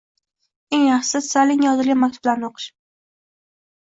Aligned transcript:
Eng 0.77 0.85
yaxshisi, 0.85 1.19
Stalinga 1.25 1.67
yozilgan 1.69 2.01
maktublarni 2.05 2.47
o’qish. 2.49 2.65